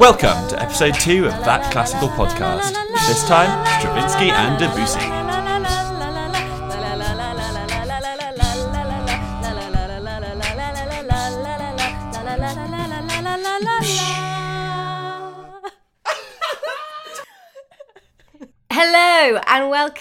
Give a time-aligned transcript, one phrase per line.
[0.00, 2.72] Welcome to episode two of That Classical Podcast.
[3.06, 5.17] This time, Stravinsky and Debussy.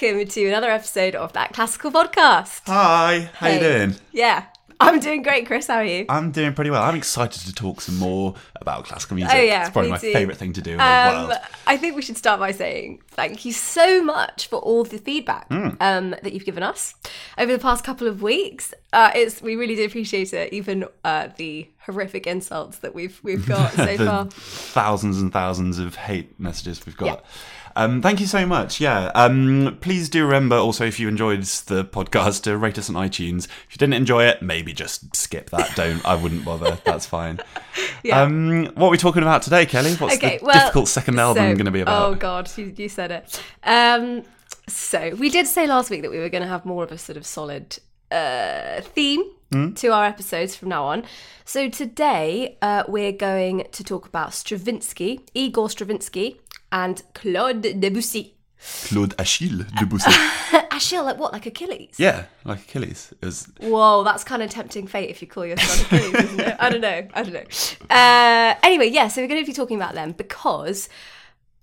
[0.02, 2.62] Welcome to another episode of That Classical Podcast.
[2.68, 3.60] Hi, how you Hey.
[3.60, 3.96] doing?
[4.12, 4.44] Yeah,
[4.80, 5.66] I'm doing great, Chris.
[5.68, 6.06] How are you?
[6.08, 6.84] I'm doing pretty well.
[6.84, 9.36] I'm excited to talk some more about classical music.
[9.36, 10.14] Oh, yeah, it's probably my too.
[10.14, 11.34] favourite thing to do in the Um, world.
[11.66, 15.48] I think we should start by saying thank you so much for all the feedback
[15.48, 15.70] Hmm.
[15.80, 16.94] um, that you've given us
[17.40, 18.74] over the past couple of weeks.
[18.94, 23.46] Uh, it's we really do appreciate it, even uh, the horrific insults that we've we've
[23.48, 24.26] got so the far.
[24.30, 27.24] thousands and thousands of hate messages we've got.
[27.78, 28.82] Um, thank you so much.
[28.82, 29.12] Yeah.
[29.16, 33.46] Um, please do remember also if you enjoyed the podcast to rate us on iTunes.
[33.46, 35.76] If you didn't enjoy it, maybe just skip that.
[35.76, 36.04] Don't.
[36.06, 36.78] I wouldn't bother.
[36.84, 37.40] That's fine.
[38.04, 38.22] Yeah.
[38.24, 39.94] Um, what are we talking about today, Kelly?
[39.96, 42.10] What's Okay, the well, difficult second album so- going to be about?
[42.10, 43.42] Oh God, you, you said it.
[43.64, 44.24] Um,
[44.68, 46.98] so we did say last week that we were going to have more of a
[46.98, 47.78] sort of solid
[48.12, 49.72] uh, theme Hmm?
[49.76, 51.04] to our episodes from now on.
[51.46, 56.42] So today uh, we're going to talk about Stravinsky, Igor Stravinsky,
[56.72, 58.36] and Claude Debussy.
[58.86, 60.12] Claude Achille Debussy.
[60.72, 61.34] Achille, like what?
[61.34, 61.96] Like Achilles?
[61.98, 63.14] yeah, like Achilles.
[63.22, 66.56] It was Whoa, that's kind of tempting fate if you call yourself Achilles, isn't it?
[66.60, 67.08] I don't know.
[67.14, 67.96] I don't know.
[67.96, 70.90] Uh, anyway, yeah, so we're going to be talking about them because.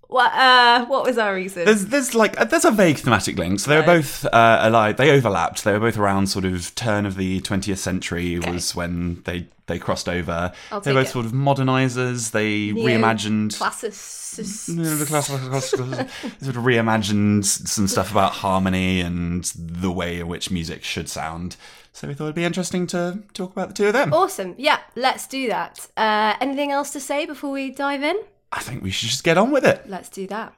[0.06, 1.64] What, uh, what was our reason?
[1.64, 3.58] There's there's like uh, there's a vague thematic link.
[3.58, 4.96] So they were both uh, allied.
[4.96, 5.64] They overlapped.
[5.64, 9.78] They were both around sort of turn of the 20th century was when they they
[9.78, 10.52] crossed over.
[10.70, 11.12] I'll they were both it.
[11.12, 12.30] sort of modernizers.
[12.32, 13.56] They reimagined.
[13.58, 14.68] Classicist.
[14.76, 20.28] No, the classical- classical- sort of reimagined some stuff about harmony and the way in
[20.28, 21.56] which music should sound.
[21.92, 24.12] So we thought it'd be interesting to talk about the two of them.
[24.12, 24.54] Awesome.
[24.58, 25.86] Yeah, let's do that.
[25.96, 28.16] Uh, anything else to say before we dive in?
[28.52, 29.88] I think we should just get on with it.
[29.88, 30.54] Let's do that.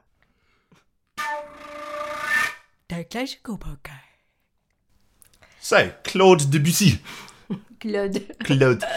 [2.88, 4.00] Der Classical Podcast.
[5.60, 7.00] So Claude Debussy.
[7.81, 8.37] Good.
[8.44, 8.84] Claude.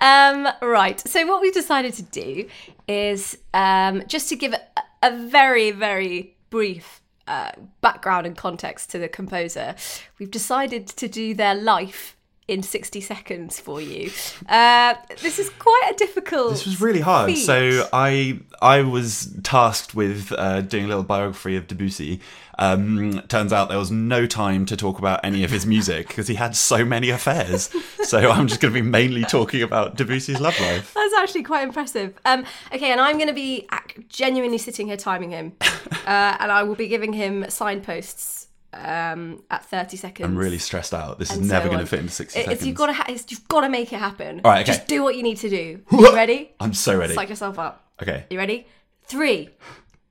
[0.00, 1.00] Um, right.
[1.08, 2.48] So what we've decided to do
[2.86, 4.60] is um, just to give a,
[5.02, 9.74] a very, very brief uh, background and context to the composer.
[10.18, 12.16] We've decided to do their life
[12.48, 14.10] in 60 seconds for you.
[14.48, 16.50] Uh, this is quite a difficult.
[16.50, 17.30] This was really hard.
[17.30, 17.44] feat.
[17.44, 22.20] So I I was tasked with uh, doing a little biography of Debussy.
[22.60, 26.26] Um, turns out there was no time to talk about any of his music because
[26.26, 27.70] he had so many affairs.
[28.02, 30.92] so I'm just going to be mainly talking about Debussy's love life.
[30.94, 32.18] That's actually quite impressive.
[32.24, 32.44] Um,
[32.74, 33.68] okay, and I'm going to be
[34.08, 38.47] genuinely sitting here timing him, uh, and I will be giving him signposts
[38.82, 40.26] um, at 30 seconds.
[40.28, 41.18] I'm really stressed out.
[41.18, 42.66] This is and so never going to fit into 60 It- seconds.
[42.66, 44.40] You've got to ha- you've got to make it happen.
[44.44, 44.72] All right, okay.
[44.76, 45.80] Just do what you need to do.
[45.92, 46.52] You ready?
[46.60, 47.14] I'm so ready.
[47.14, 47.84] Psych yourself up.
[48.02, 48.24] Okay.
[48.30, 48.66] You ready?
[49.04, 49.50] Three,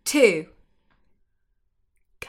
[0.06, 0.48] two.
[2.20, 2.28] Go.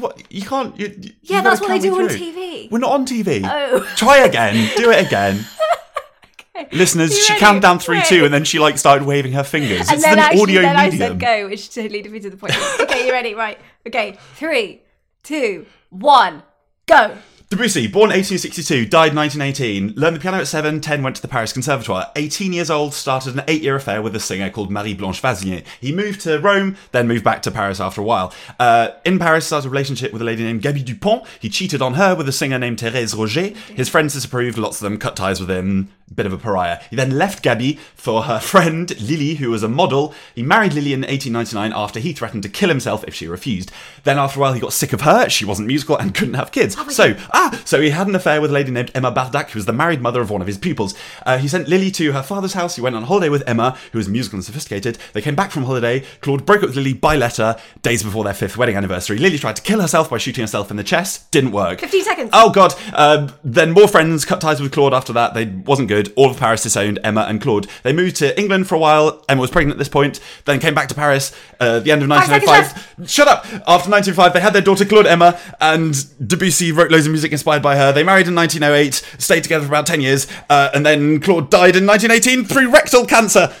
[0.00, 0.22] What?
[0.32, 0.78] You can't.
[0.78, 2.08] You, you Yeah, that's what they do on.
[2.08, 2.70] TV.
[2.70, 3.42] We're not on TV.
[3.44, 3.80] Oh.
[3.96, 4.70] Try again.
[4.76, 5.44] Do it again.
[6.72, 9.80] Listeners, she counted down three, two, and then she like started waving her fingers.
[9.88, 12.54] And it's then an actually, audio then I said go, which totally defeated the point.
[12.80, 13.34] okay, you ready?
[13.34, 13.58] Right.
[13.86, 14.82] Okay, three,
[15.22, 16.42] two, one,
[16.86, 17.16] go.
[17.48, 21.52] Debussy, born 1862, died 1918, learned the piano at 7, 10 went to the Paris
[21.52, 22.10] Conservatoire.
[22.16, 25.62] 18 years old, started an eight year affair with a singer called Marie Blanche Vazinier.
[25.78, 28.32] He moved to Rome, then moved back to Paris after a while.
[28.58, 31.26] Uh, in Paris, started a relationship with a lady named Gaby Dupont.
[31.40, 33.54] He cheated on her with a singer named Thérèse Roger.
[33.74, 36.80] His friends disapproved, lots of them cut ties with him, bit of a pariah.
[36.90, 40.14] He then left Gaby for her friend Lily, who was a model.
[40.34, 43.70] He married Lily in 1899 after he threatened to kill himself if she refused.
[44.04, 45.28] Then after a while, he got sick of her.
[45.28, 46.76] She wasn't musical and couldn't have kids.
[46.94, 49.66] so, ah, so he had an affair with a lady named Emma Bardak, who was
[49.66, 50.94] the married mother of one of his pupils.
[51.24, 52.76] Uh, he sent Lily to her father's house.
[52.76, 54.98] He went on holiday with Emma, who was musical and sophisticated.
[55.12, 56.00] They came back from holiday.
[56.20, 59.18] Claude broke up with Lily by letter days before their fifth wedding anniversary.
[59.18, 61.30] Lily tried to kill herself by shooting herself in the chest.
[61.30, 61.80] Didn't work.
[61.80, 62.30] 15 seconds.
[62.32, 62.74] Oh god.
[62.92, 65.34] Uh, then more friends cut ties with Claude after that.
[65.34, 66.12] They wasn't good.
[66.16, 67.66] All of Paris disowned Emma and Claude.
[67.82, 69.22] They moved to England for a while.
[69.28, 70.20] Emma was pregnant at this point.
[70.46, 73.10] Then came back to Paris uh, at the end of Five 1905.
[73.10, 73.44] Shut up.
[73.44, 75.94] After 1905, they had their daughter Claude Emma, and
[76.26, 77.92] Debussy wrote loads of music inspired by her.
[77.92, 81.76] They married in 1908, stayed together for about 10 years, uh, and then Claude died
[81.76, 83.54] in 1918 through rectal cancer.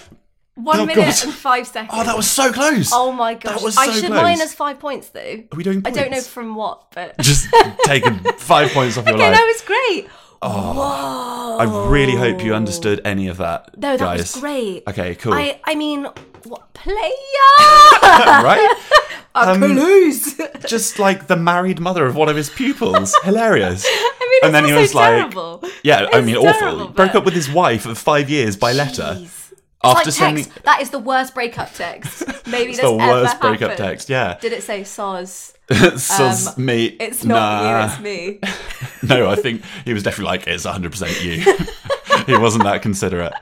[0.54, 1.24] One oh, minute God.
[1.24, 1.92] and five seconds.
[1.94, 2.90] Oh, that was so close.
[2.92, 3.54] Oh my gosh.
[3.54, 4.22] That was so I should close.
[4.22, 5.42] minus five points though.
[5.50, 7.18] Are we doing I don't know from what, but.
[7.20, 7.48] Just
[7.84, 9.22] taking five points off your life.
[9.22, 9.38] okay, life.
[9.38, 10.10] that was great.
[10.42, 13.76] Oh, I really hope you understood any of that.
[13.78, 14.18] No, that guys.
[14.34, 14.82] was great.
[14.88, 15.34] Okay, cool.
[15.34, 16.04] I, I mean,
[16.44, 16.96] what player?
[18.02, 18.76] right?
[19.34, 20.38] A Toulouse.
[20.38, 23.14] Um, just like the married mother of one of his pupils.
[23.24, 23.84] Hilarious.
[23.88, 25.64] I mean, And then he was like- terrible.
[25.82, 26.88] Yeah, I It's mean, terrible, awful.
[26.88, 29.16] Broke up with his wife of five years by letter.
[29.18, 29.52] Jeez.
[29.52, 29.54] It's
[29.84, 32.24] After like sending- That is the worst breakup text.
[32.46, 33.78] Maybe It's that's the ever worst breakup happened.
[33.78, 34.36] text, yeah.
[34.40, 34.84] Did it say
[35.70, 35.92] "soz"?
[35.92, 36.86] Um, Sus me.
[36.86, 37.80] It's not nah.
[37.80, 38.40] you, it's me.
[39.08, 41.42] No, I think he was definitely like, it's 100% you.
[42.26, 43.32] he wasn't that considerate.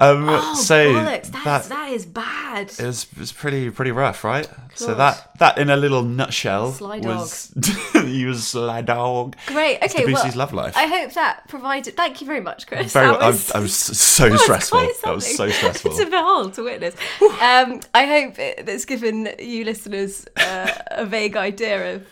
[0.00, 1.26] Um, Oh, so bollocks!
[1.32, 2.68] That's, that that is bad.
[2.70, 4.48] it was, it was pretty pretty rough, right?
[4.74, 7.52] So that that in a little nutshell Sly was
[7.92, 9.34] he was sly dog.
[9.46, 9.78] Great.
[9.82, 10.04] Okay.
[10.04, 10.76] Debussy's well, love life.
[10.76, 11.96] I hope that provided.
[11.96, 12.92] Thank you very much, Chris.
[12.92, 14.78] Very, That I, was- I was so that was stressful.
[14.78, 15.96] quite That was so stressful.
[15.96, 16.94] to behold, to witness.
[17.20, 22.06] um, I hope it, that's given you listeners uh, a vague idea of.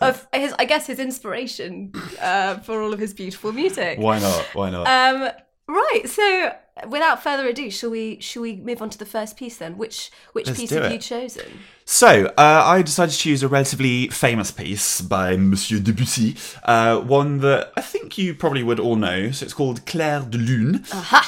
[0.00, 3.98] Of his, I guess his inspiration uh, for all of his beautiful music.
[3.98, 4.42] Why not?
[4.52, 4.86] Why not?
[4.88, 5.30] Um,
[5.68, 6.02] right.
[6.08, 6.52] So,
[6.88, 9.78] without further ado, shall we shall we move on to the first piece then?
[9.78, 10.92] Which which Let's piece have it.
[10.92, 11.60] you chosen?
[11.84, 17.38] So, uh, I decided to choose a relatively famous piece by Monsieur Debussy, uh, one
[17.40, 19.30] that I think you probably would all know.
[19.30, 20.84] So it's called Clair de Lune,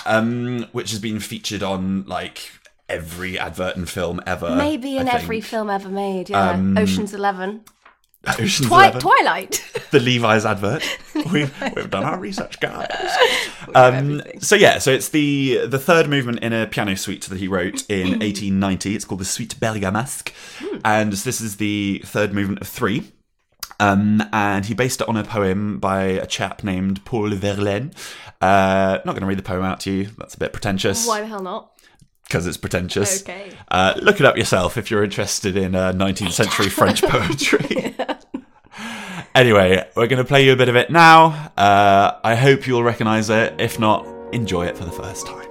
[0.07, 2.51] um, which has been featured on like
[2.89, 4.55] every advert and film ever.
[4.57, 6.31] Maybe in every film ever made.
[6.31, 7.63] Yeah, Um, Ocean's Eleven,
[8.29, 9.65] Ocean's Twi- Eleven, Twilight.
[9.91, 10.83] the Levi's advert.
[11.33, 12.89] We've, we've done our research, guys.
[13.75, 17.49] Um, so yeah, so it's the the third movement in a piano suite that he
[17.49, 17.93] wrote Hmm.
[17.93, 18.95] in 1890.
[18.95, 20.33] It's called the Suite Bergamasque,
[20.85, 23.11] and this is the third movement of three.
[23.81, 27.93] Um, and he based it on a poem by a chap named Paul Verlaine.
[28.41, 30.09] Uh, not going to read the poem out to you.
[30.17, 31.73] That's a bit pretentious Why the hell not?
[32.25, 33.23] because it's pretentious.
[33.23, 33.51] Okay.
[33.69, 37.95] Uh, look it up yourself if you're interested in uh, 19th century French poetry.
[39.37, 41.53] Anyway, we're going to play you a bit of it now.
[41.57, 43.55] Uh, I hope you'll recognise it.
[43.61, 45.46] If not, enjoy it for the first time.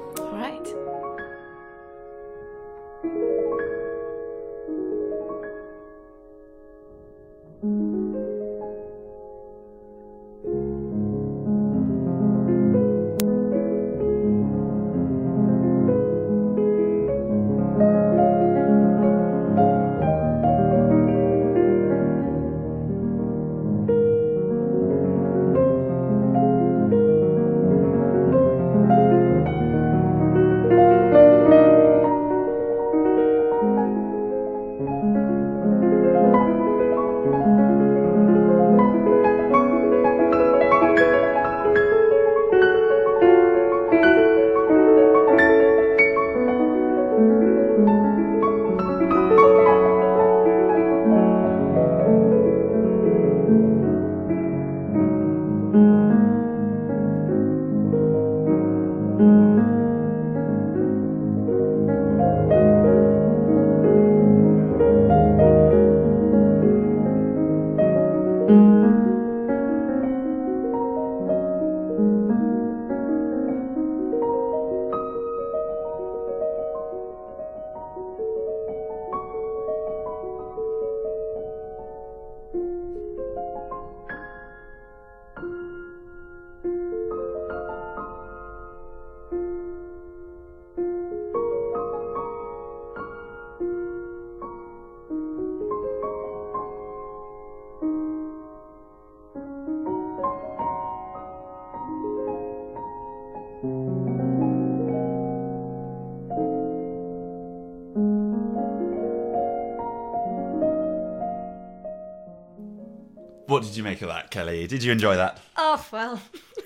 [113.66, 114.68] Did you make of that, Kelly?
[114.68, 115.40] Did you enjoy that?
[115.58, 116.22] Oh well,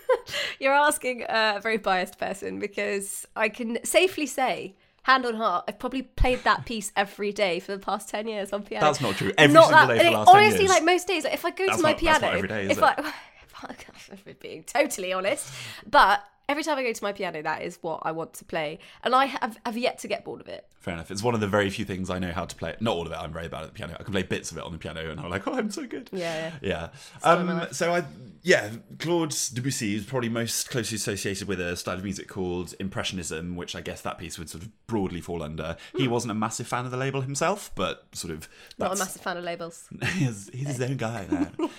[0.60, 5.80] you're asking a very biased person because I can safely say, hand on heart, I've
[5.80, 8.86] probably played that piece every day for the past ten years on piano.
[8.86, 9.32] That's not true.
[9.38, 10.70] Every Not single that- day for the last it- 10 honestly, years.
[10.72, 12.78] like most days, like, if I go That's to my not- piano, every day, if
[12.78, 12.84] it?
[12.84, 12.94] I,
[13.44, 15.52] if I'm being totally honest,
[15.90, 16.24] but
[16.60, 19.16] every time I go to my piano, that is what I want to play, and
[19.16, 20.68] I have have yet to get bored of it.
[20.80, 21.10] Fair enough.
[21.10, 22.76] It's one of the very few things I know how to play.
[22.82, 23.16] Not all of it.
[23.16, 23.96] I'm very bad at the piano.
[23.98, 25.86] I can play bits of it on the piano, and I'm like, oh, I'm so
[25.86, 26.10] good.
[26.12, 26.90] Yeah, yeah.
[27.24, 28.04] My Um, so I,
[28.42, 28.70] yeah,
[29.00, 33.76] Claude Debussy is probably most closely associated with a style of music called Impressionism, which
[33.76, 35.76] I guess that piece would sort of broadly fall under.
[35.96, 39.22] He wasn't a massive fan of the label himself, but sort of Not a massive
[39.22, 39.88] fan of labels.
[40.14, 41.70] he's, he's his own guy now.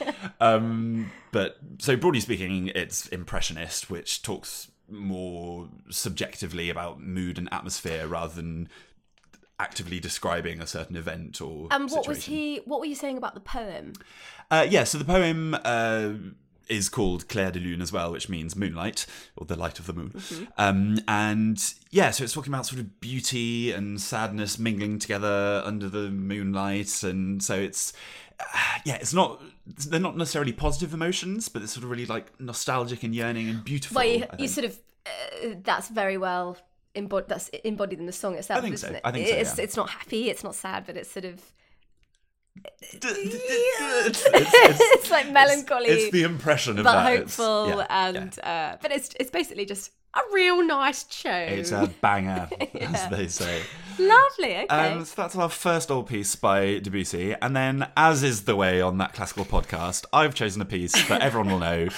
[0.41, 8.07] um, but so broadly speaking, it's impressionist, which talks more subjectively about mood and atmosphere
[8.07, 8.69] rather than
[9.59, 12.63] actively describing a certain event or And what was he?
[12.65, 13.93] What were you saying about the poem?
[14.51, 16.13] Uh, yeah, so the poem uh,
[16.69, 19.93] is called Clair de Lune as well, which means moonlight or the light of the
[19.93, 20.11] moon.
[20.11, 20.45] Mm-hmm.
[20.59, 25.89] Um, and yeah, so it's talking about sort of beauty and sadness mingling together under
[25.89, 27.93] the moonlight, and so it's
[28.85, 33.03] yeah, it's not they're not necessarily positive emotions, but it's sort of really like nostalgic
[33.03, 33.97] and yearning and beautiful.
[33.97, 36.57] Well, you, you sort of uh, that's very well
[36.95, 37.29] embodied.
[37.29, 38.59] That's embodied in the song itself.
[38.59, 38.95] I think isn't so.
[38.97, 39.01] It?
[39.05, 39.65] I think so, It's yeah.
[39.65, 40.31] it's not happy.
[40.31, 41.41] It's not sad, but it's sort of
[42.93, 47.13] it's, it's- it's like melancholy, It's the impression of but that.
[47.15, 51.31] It's- hopeful, yeah, and Uh, but it's it's basically just a real nice show.
[51.31, 52.49] It's a banger,
[52.81, 53.63] as they say.
[53.99, 54.57] Lovely.
[54.57, 54.67] Okay.
[54.67, 58.81] Um, so that's our first old piece by Debussy, and then, as is the way
[58.81, 61.89] on that classical podcast, I've chosen a piece that everyone will know.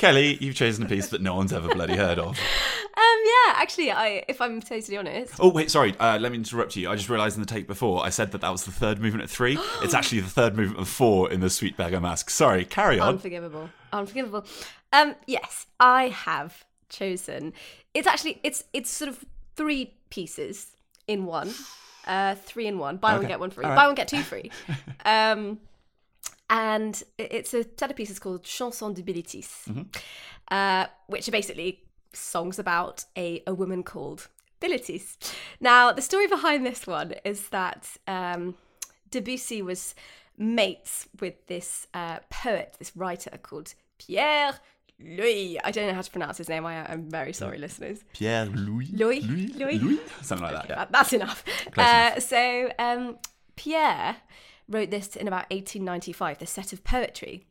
[0.00, 2.38] Kelly, you've chosen a piece that no one's ever bloody heard of.
[2.90, 5.96] Um, yeah, actually, I if I'm totally honest, Oh wait, sorry.
[5.98, 6.90] Uh, let me interrupt you.
[6.90, 9.22] I just realised in the take before I said that that was the third movement
[9.24, 9.56] of three.
[9.82, 12.28] it's actually the third movement of four in the Suite Bergamasque.
[12.28, 13.10] Sorry, carry on.
[13.10, 14.44] unforgivable, unforgivable.
[14.92, 17.54] Um, yes, I have chosen.
[17.94, 20.72] It's actually it's it's sort of three pieces
[21.06, 21.54] in one.
[22.06, 22.96] Uh, three in one.
[22.96, 23.64] Buy one get one free.
[23.64, 23.76] Right.
[23.76, 24.50] Buy one get two free.
[25.06, 25.58] um,
[26.48, 29.82] and it's a set of pieces called Chansons de Bilitis, Mm-hmm.
[30.50, 31.80] uh, which are basically
[32.12, 34.28] songs about a, a woman called
[34.60, 35.16] Bilitis.
[35.60, 38.54] Now, the story behind this one is that um,
[39.10, 39.94] Debussy was
[40.36, 44.54] mates with this uh, poet, this writer called Pierre
[45.00, 45.56] Louÿs.
[45.64, 46.66] I don't know how to pronounce his name.
[46.66, 48.04] I, I'm very sorry, listeners.
[48.12, 48.98] Pierre Louÿs.
[48.98, 49.20] Louis?
[49.22, 49.78] Louis.
[49.78, 50.00] Louis?
[50.20, 50.68] Something like that.
[50.68, 50.86] Yeah.
[50.90, 51.44] That's enough.
[51.76, 53.18] Uh, so um,
[53.56, 54.16] Pierre
[54.70, 57.46] wrote this in about 1895, this set of poetry,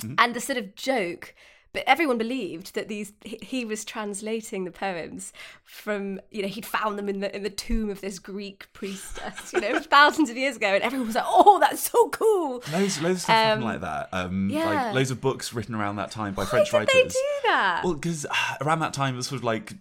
[0.00, 0.14] Mm-hmm.
[0.16, 1.34] and the sort of joke.
[1.74, 6.98] But everyone believed that these he, was translating the poems from you know he'd found
[6.98, 10.56] them in the in the tomb of this Greek priestess you know thousands of years
[10.56, 13.68] ago and everyone was like oh that's so cool Loads, loads of stuff happened Um,
[13.68, 14.08] like that.
[14.12, 14.64] Um, yeah.
[14.64, 16.92] Like loads of books written around that time by why French did writers.
[16.94, 18.26] they do that Well, because
[18.62, 19.74] around that time, it was sort of like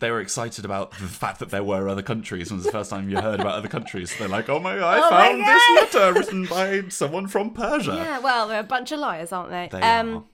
[0.00, 2.50] they were excited about the fact that there were other countries.
[2.50, 4.14] It was the first time you heard about other countries.
[4.18, 7.52] They're like, "Oh my god, I Oh my found this letter written by someone from
[7.52, 9.68] Persia." Yeah, well, they're a bunch of liars, aren't they?
[9.70, 10.24] They um, are.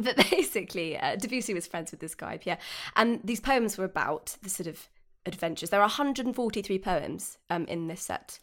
[0.00, 2.58] But basically, uh, Debussy was friends with this guy, Pierre,
[2.96, 4.88] and these poems were about the sort of
[5.24, 5.70] adventures.
[5.70, 8.38] There are 143 poems um, in this set,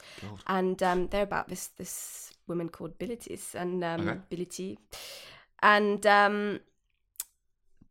[0.48, 4.20] and um, they're about this this woman called Bilitis and um, Okay.
[4.32, 4.78] Bility,
[5.62, 6.60] and um,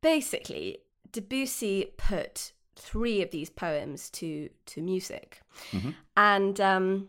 [0.01, 0.79] basically,
[1.11, 5.41] Debussy put three of these poems to to music,
[6.17, 6.61] and.
[6.61, 7.09] Um,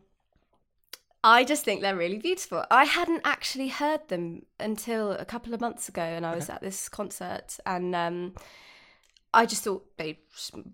[1.25, 2.65] I just think they're really beautiful.
[2.69, 6.61] I hadn't actually heard them until a couple of months ago, and I was at
[6.61, 8.33] this concert, and um,
[9.33, 10.19] I just thought they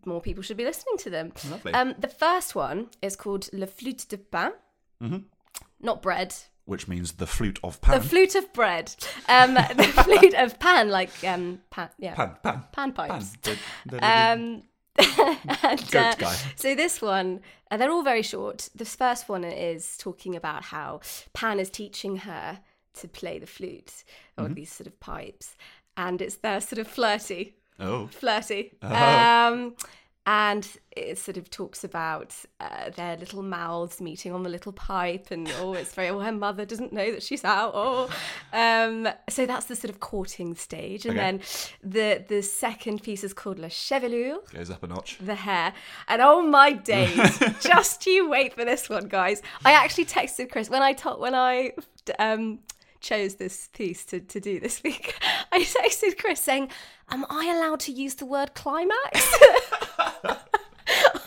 [0.06, 1.34] more people should be listening to them.
[1.52, 1.72] Lovely.
[1.74, 5.26] Um, the first one is called Le Flûte de Pain,
[5.80, 6.36] not bread.
[6.66, 8.00] Which means the flute of Pan.
[8.00, 8.94] The flute of bread.
[9.28, 13.10] Um, the flute of pan, like um, pan, yeah, pan, pan, pan pan.
[13.10, 13.38] pipes.
[13.86, 14.64] The Um,
[14.98, 16.36] and, uh, guy.
[16.56, 17.42] So this one,
[17.72, 18.70] uh, they're all very short.
[18.76, 21.02] This first one is talking about how
[21.34, 22.60] Pan is teaching her
[22.96, 24.04] to play the flute
[24.38, 24.54] or Mm-hmm.
[24.56, 25.56] these sort of pipes,
[25.96, 28.72] and it's they're sort of flirty, oh, flirty.
[28.82, 28.88] Oh.
[28.96, 29.76] Um,
[30.26, 35.32] and it sort of talks about uh, their little mouths meeting on the little pipe,
[35.32, 36.12] and oh, it's very.
[36.12, 37.72] well her mother doesn't know that she's out.
[37.74, 38.10] Oh,
[38.54, 41.26] um, so that's the sort of courting stage, and Okay.
[41.32, 41.42] then
[41.84, 45.18] the the second piece is called La Chevelure goes up a notch.
[45.20, 45.74] the hair.
[46.08, 49.42] And oh my days, just you wait for this one, guys.
[49.66, 51.72] I actually texted Chris when I told when I
[52.20, 52.60] um
[53.02, 55.16] chose this piece to, to do this week.
[55.54, 56.70] I texted Chris saying,
[57.10, 59.34] Am I allowed to use the word climax?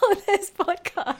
[0.11, 1.17] on this podcast.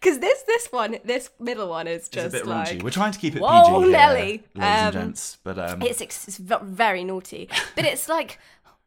[0.00, 2.82] Because this this one, this middle one is It's just a bit like raunchy.
[2.82, 4.20] We're trying to keep it Whoa, PG, here, Nelly.
[4.20, 5.38] ladies and Um, gents.
[5.44, 7.48] But um, it's, it's very naughty.
[7.76, 8.38] But it's like,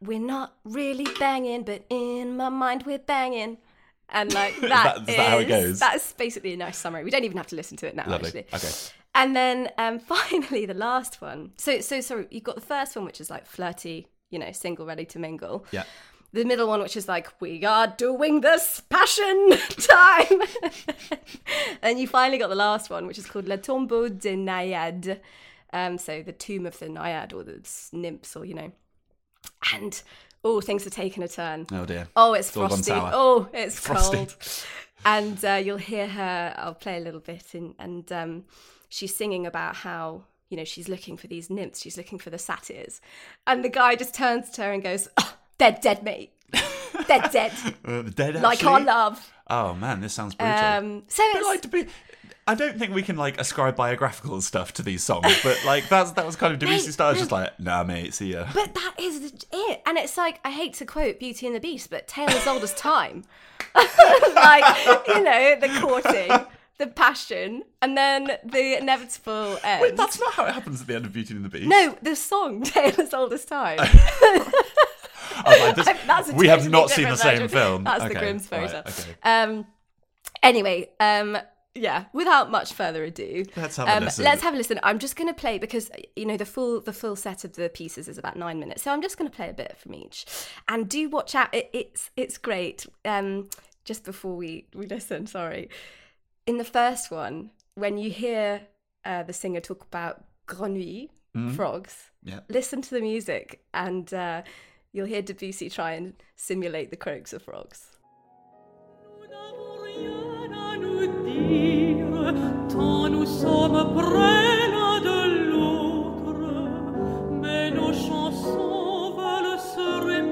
[0.02, 3.58] we're not really banging, but in my mind we're banging.
[4.10, 5.80] And like that, that- is that how it goes?
[5.80, 7.04] That's basically a nice summary.
[7.04, 8.46] We don't even have to listen to it now, lovely.
[8.52, 8.68] actually.
[8.70, 8.72] Okay.
[9.16, 11.52] And then um, finally, the last one.
[11.58, 14.86] So, so sorry, you've got the first one, which is like flirty, you know, single,
[14.88, 15.66] ready to mingle.
[15.72, 15.84] Yeah.
[16.34, 20.42] The middle one, which is like, we are doing this passion time.
[21.84, 25.20] and you finally got the last one, which is called La Tombeau des Naïades.
[25.72, 27.62] Um, so the tomb of the Naiad or the
[27.92, 28.72] nymphs, or, you know.
[29.74, 30.02] And,
[30.44, 31.68] oh, things have taken a turn.
[31.72, 32.08] Oh dear.
[32.16, 32.92] Oh, it's, gone frosty.
[32.94, 34.36] Oh, it's cold.
[35.06, 36.54] And uh, you'll hear her.
[36.58, 38.46] I'll play a little bit, and, and um,
[38.90, 41.82] she's singing about how you know she's looking for these nymphs.
[41.82, 43.02] She's looking for the satyrs,
[43.46, 46.32] and the guy just turns to her and goes, oh, "Dead, dead, mate.
[47.08, 47.52] Dead, dead.
[47.84, 48.86] Uh, dead like our actually?
[48.86, 50.56] love." Oh man, this sounds brutal.
[50.56, 51.88] Um, so But it's like to be
[52.46, 56.12] I don't think we can like ascribe biographical stuff to these songs, but like that's
[56.12, 57.12] that was kind of Debussy style.
[57.12, 58.48] It's just like, nah, mate, see ya.
[58.54, 59.82] But that is it.
[59.86, 62.64] And it's like, I hate to quote Beauty and the Beast, but tale as old
[62.64, 63.24] as time.
[63.76, 66.46] like, you know, the courting,
[66.80, 69.82] the passion, and then the inevitable end.
[69.82, 71.68] Wait, that's not how it happens at the end of Beauty and the Beast.
[71.68, 73.80] no, the song, Tale as Old as Time.
[75.46, 77.48] Like, this- we have not seen the same version.
[77.50, 77.84] film.
[77.84, 78.82] That's the Okay, Grimm's fairy right, tale.
[78.88, 79.16] okay.
[79.24, 79.66] Um,
[80.42, 81.38] anyway, um,
[81.76, 82.06] yeah.
[82.14, 84.24] Without much further ado, Let's have a um, listen.
[84.24, 84.80] Let's have a listen.
[84.84, 87.70] I'm just going to play because you know the full the full set of the
[87.70, 90.26] pieces is about nine minutes, so I'm just going to play a bit from each.
[90.68, 91.54] And do watch out.
[91.54, 92.86] It, it's it's great.
[93.06, 93.50] Um,
[93.86, 95.70] just before we we listen, sorry.
[96.46, 98.62] In the first one, when you hear
[99.06, 101.10] uh, the singer talk about grenouilles,
[101.56, 102.42] frogs, Yeah.
[102.50, 104.44] listen to the music and uh,
[104.94, 107.90] you'll hear Debussy try and simulate the croaks of frogs.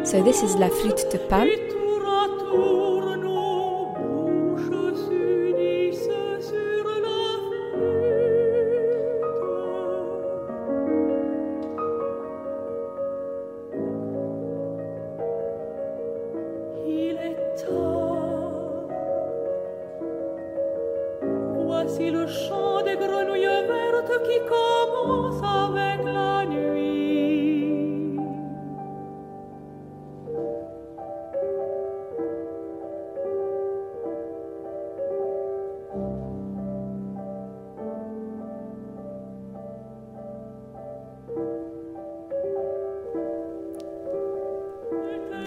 [0.03, 1.80] So this is La Flûte de Pan.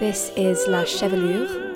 [0.04, 1.73] This is La Chevelure.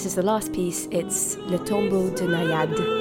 [0.00, 0.88] This is the last piece.
[0.90, 2.99] It's Le Tombeau de Naïade.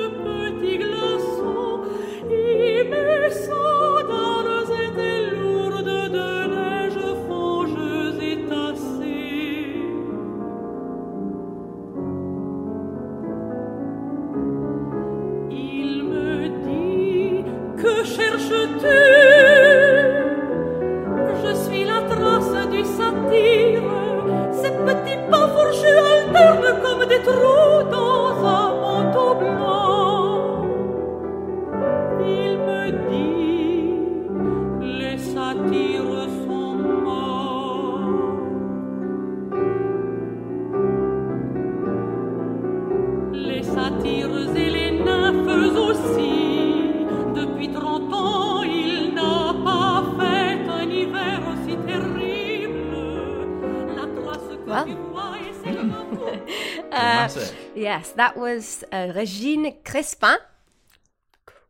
[58.19, 60.37] That was uh, Régine Crespin.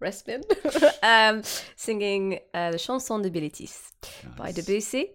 [0.02, 0.42] Crespin
[1.04, 1.44] um,
[1.76, 3.92] singing uh, the Chanson de Bilitis
[4.36, 5.12] by Debussy.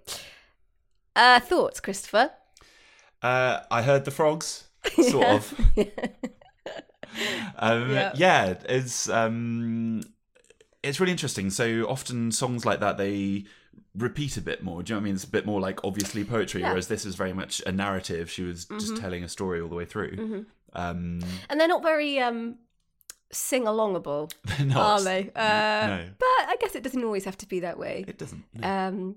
[1.16, 2.30] Uh, thoughts, Christopher?
[3.22, 4.68] Uh, I heard the frogs,
[5.10, 5.54] sort of.
[7.58, 8.12] um, Yeah.
[8.14, 8.54] yeah.
[8.68, 10.02] it's um,
[10.82, 11.50] it's really interesting.
[11.50, 13.44] So often songs like that they
[13.96, 14.82] repeat a bit more.
[14.82, 15.14] Do you know what I mean?
[15.14, 16.66] It's a bit more like obviously poetry, Yeah.
[16.66, 16.72] Mm-hmm.
[16.74, 18.30] whereas this is very much a narrative.
[18.30, 20.46] She was just telling a story all the way through.
[20.74, 22.56] Um, And they're not very um,
[23.32, 24.32] sing alongable,
[24.74, 25.30] they're they?
[25.34, 28.04] Uh, no, But I guess it doesn't always have to be that way.
[28.08, 28.44] it doesn't.
[28.54, 28.68] no.
[28.68, 29.16] Um,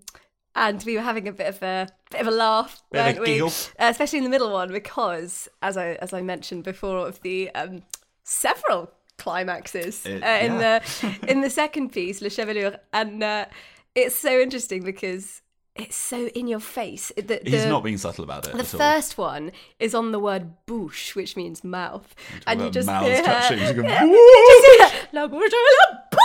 [0.55, 3.41] and we were having a bit of a bit of a laugh, Bit weren't we?
[3.43, 7.51] Uh, especially in the middle one, because as I as I mentioned before, of the
[7.51, 7.83] um,
[8.23, 8.89] several
[9.19, 10.79] climaxes It- uh, in yeah.
[10.79, 13.45] the in the second piece, Le Chevelure, and uh,
[13.93, 15.41] it's so interesting because
[15.77, 17.11] it's so in your face.
[17.15, 18.53] The, the, He's not being subtle about it.
[18.53, 18.79] the at all.
[18.79, 23.23] first one is on the word bouche, which means mouth, and you just mouths hear
[23.23, 24.03] touching, you go, Yeah.
[24.03, 26.17] You just hear, la bouche, la bouche.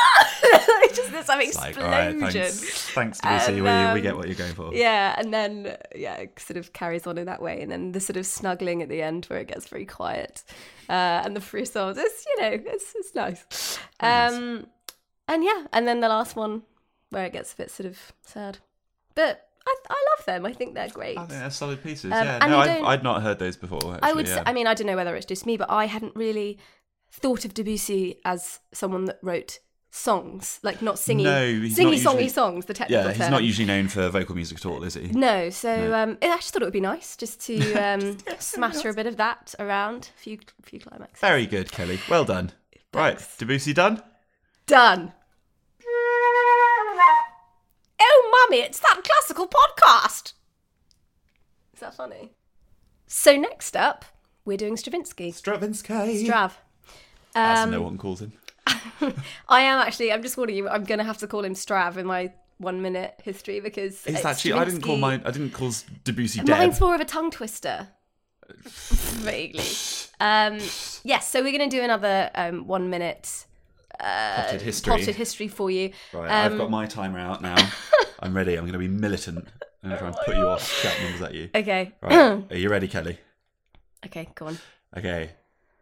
[0.94, 1.82] just this explosion.
[1.82, 3.52] like, right, thanks, thanks Debussy.
[3.52, 4.74] And, we, we um, get what you're going for.
[4.74, 8.00] Yeah, and then yeah, it sort of carries on in that way, and then the
[8.00, 10.42] sort of snuggling at the end where it gets very quiet,
[10.88, 11.96] uh, and the frissons.
[11.98, 13.78] It's you know, it's it's nice.
[14.00, 14.66] Um,
[15.28, 16.62] and yeah, and then the last one
[17.10, 18.58] where it gets a bit sort of sad,
[19.14, 20.46] but I I love them.
[20.46, 21.16] I think they're great.
[21.18, 22.12] I think they're solid pieces.
[22.12, 23.94] Um, yeah, no, I'd, don't- I'd not heard those before.
[23.94, 24.28] Actually, I would.
[24.28, 24.34] Yeah.
[24.36, 26.58] Say, I mean, I don't know whether it's just me, but I hadn't really
[27.10, 29.58] thought of Debussy as someone that wrote
[29.94, 32.64] songs, like not singing, No, not songy songs.
[32.64, 33.30] The technical yeah, he's term.
[33.30, 35.08] not usually known for vocal music at all, is he?
[35.08, 35.94] No, so No.
[35.94, 39.18] Um, I just thought it would be nice just to um, smatter a bit of
[39.18, 41.20] that around a few few climaxes.
[41.20, 42.00] Very good, Kelly.
[42.08, 42.52] Well done.
[42.94, 44.02] Right, Debussy done.
[44.66, 45.12] Done.
[48.52, 50.32] Mummy, it's that classical podcast.
[51.74, 52.30] Is that funny?
[53.06, 54.04] So next up,
[54.44, 55.32] we're doing Stravinsky.
[55.32, 56.24] Stravinsky.
[56.26, 56.52] Strav.
[57.34, 58.32] As Um, no one calls him.
[59.48, 60.12] I am actually.
[60.12, 60.68] I'm just warning you.
[60.68, 64.16] I'm going to have to call him Strav in my one minute history because Is
[64.16, 65.22] it's actually I didn't call Stravinsky- mine.
[65.24, 65.72] I didn't call
[66.04, 66.48] Debussy Deb.
[66.58, 67.88] Mine's more of a tongue twister.
[68.62, 69.64] Vaguely.
[70.20, 70.58] Um,
[71.04, 73.46] yes, so we're going to do another um, one minute
[73.98, 74.90] Potted history.
[74.90, 75.92] potted history for you.
[76.12, 77.56] Right, I've Um, got my timer out now.
[78.20, 78.54] I'm ready.
[78.54, 79.46] I'm going to be militant.
[79.82, 80.62] I'm going to try and put you off.
[80.68, 81.50] Shout numbers at you.
[81.54, 81.92] Okay.
[82.00, 82.12] Right,
[82.50, 83.18] are you ready, Kelly?
[84.06, 84.58] okay, go on.
[84.96, 85.30] Okay.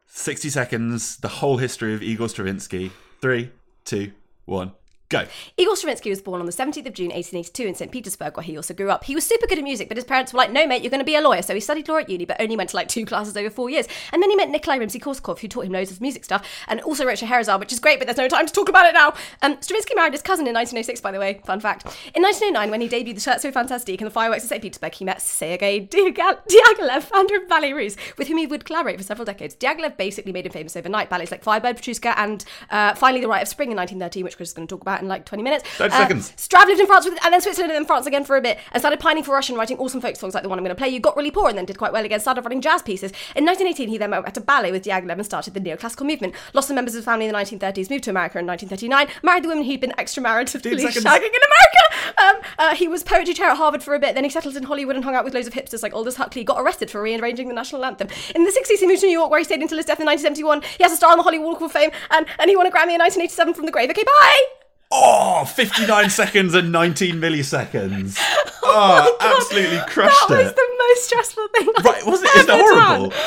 [0.07, 2.91] 60 seconds, the whole history of Igor Stravinsky.
[3.21, 3.51] Three,
[3.85, 4.13] two,
[4.45, 4.73] one,
[5.11, 5.27] go.
[5.57, 7.93] Igor Stravinsky was born on the 17th of June 1882 in St.
[7.93, 9.05] Petersburg, where he also grew up.
[9.05, 11.01] He was super good at music, but his parents were like, no, mate, you're going
[11.01, 11.43] to be a lawyer.
[11.43, 13.69] So he studied law at uni, but only went to like two classes over four
[13.69, 13.87] years.
[14.13, 17.05] And then he met Nikolai Rimsky-Korsakov, who taught him loads of music stuff, and also
[17.05, 19.13] wrote Scheherazade, which is great, but there's no time to talk about it now.
[19.43, 21.85] Um, Stravinsky married his cousin in 1906, by the way, fun fact.
[22.15, 24.63] In 1909, when he debuted the Scherzo Fantastique and the Fireworks in St.
[24.63, 28.97] Petersburg, he met Sergei Diaghilev, Diaghilev, founder of Ballet Russe, with whom he would collaborate
[28.97, 29.57] for several decades.
[29.57, 31.11] Diaghilev basically made him famous overnight.
[31.11, 34.51] Ballets like Firebird, Petrushka, and uh, finally The Rite of Spring in 1913, which Chris
[34.51, 35.65] is going to talk about in like 20 minutes.
[35.77, 36.33] 30 Uh, seconds.
[36.37, 38.59] Strav lived in France with, and then Switzerland and then France again for a bit
[38.73, 40.79] and started pining for Russian, writing awesome folk songs like the one I'm going to
[40.81, 43.11] play you, got really poor and then did quite well again, started writing jazz pieces.
[43.37, 46.35] In 1918, he then went to ballet with Diaghilev and started the neoclassical movement.
[46.55, 49.45] Lost some members of his family in the 1930s, moved to America in 1939, married
[49.45, 52.15] the woman he'd been extramaritably shagging in America.
[52.19, 54.65] Um, uh, he was poetry chair at Harvard for a bit, then he settled in
[54.65, 57.49] Hollywood and hung out with loads of hipsters like Aldous Huxley, got arrested for rearranging
[57.49, 58.09] the national anthem.
[58.35, 60.07] In the 60s, he moved to New York where he stayed until his death in
[60.07, 60.63] 1971.
[60.79, 62.71] He has a star on the Hollywood Walk of Fame and, and he won a
[62.71, 63.91] Grammy in 1987 from The Grave.
[63.91, 64.60] Okay, bye!
[64.93, 68.19] Oh, 59 seconds and 19 milliseconds.
[68.63, 71.69] Oh, absolutely crushed That was the most stressful thing.
[71.85, 72.37] Right, wasn't it?
[72.41, 73.09] It ever horrible?
[73.11, 73.19] done.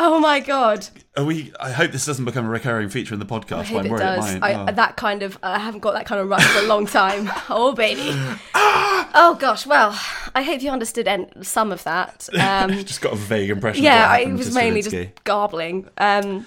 [0.00, 0.86] Oh my god!
[1.16, 1.52] Are we?
[1.58, 3.58] I hope this doesn't become a recurring feature in the podcast.
[3.58, 4.34] I hope I'm it does.
[4.34, 4.42] it.
[4.44, 4.72] I, Oh.
[4.72, 7.28] That kind of I haven't got that kind of rush for a long time.
[7.48, 8.12] Oh baby.
[8.54, 9.66] oh gosh.
[9.66, 9.90] Well,
[10.36, 11.08] I hope you understood
[11.42, 12.28] some of that.
[12.40, 13.82] Um, just got a vague impression.
[13.82, 15.10] yeah, I was mainly Stravinsky.
[15.14, 15.88] just garbling.
[15.98, 16.46] Um,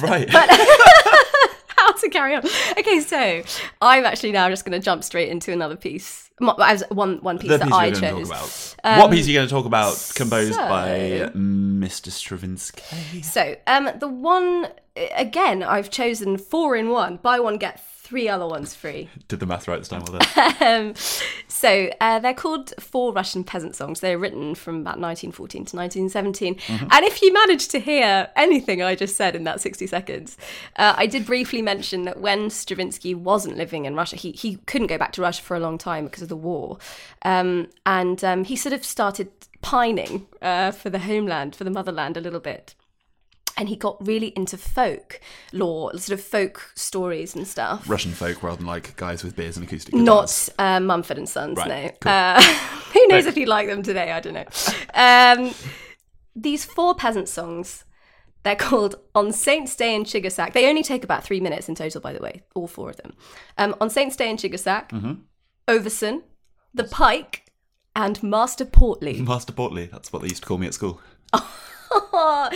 [0.00, 0.28] right.
[1.92, 2.44] How to carry on?
[2.78, 3.42] Okay, so
[3.80, 6.30] I'm actually now just going to jump straight into another piece.
[6.58, 8.74] As one one piece the that piece I you're going to chose.
[8.74, 8.98] talk about.
[8.98, 10.12] what piece are you going to talk about?
[10.14, 12.10] Composed so- by Mr.
[12.10, 13.20] Stravinsky.
[13.22, 14.68] So, um, the one
[15.16, 17.16] again, I've chosen four in one.
[17.16, 19.08] Buy one get three other ones free.
[19.28, 20.04] Did the math right this time?
[20.04, 20.20] Well.
[20.60, 20.94] Um,
[21.48, 24.00] so uh, they're called Four Russian Peasant Songs.
[24.00, 26.58] They're written from about 1914 to 1917.
[26.68, 30.36] And if you managed to hear anything I just said in that 60 seconds,
[30.76, 34.88] uh, I did briefly mention that when Stravinsky wasn't living in Russia, he, he couldn't
[34.88, 36.78] go back to Russia for a long time because of the war.
[37.22, 39.30] Um, and um, he sort of started
[39.62, 42.74] pining uh, for the homeland, for the motherland a little bit.
[43.56, 45.20] And he got really into folk
[45.52, 47.88] lore, sort of folk stories and stuff.
[47.88, 50.50] Russian folk rather than like guys with beers and acoustic guitars.
[50.58, 51.90] Not uh, Mumford and Sons, Right, no.
[52.00, 52.12] cool.
[52.12, 52.42] Uh,
[52.92, 54.12] who knows if you'd like them today?
[54.12, 54.46] I don't know.
[54.94, 55.54] Um,
[56.34, 57.84] these four peasant songs,
[58.44, 60.54] they're called On Saint's Day in Chigasak.
[60.54, 63.12] They only take about three minutes in total, by the way, all four of them.
[63.58, 65.12] Um, on Saint's Day in Chigasak, Mm-hmm.
[65.68, 66.22] Overson,
[66.72, 67.44] The Pike,
[67.94, 69.20] and Master Portly.
[69.20, 69.86] Master Portly.
[69.86, 71.00] That's what they used to call me at school.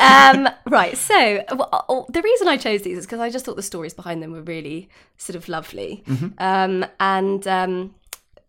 [0.00, 3.56] um, right, so well, uh, the reason I chose these is because I just thought
[3.56, 4.88] the stories behind them were really
[5.18, 6.02] sort of lovely.
[6.38, 7.94] Um, and um,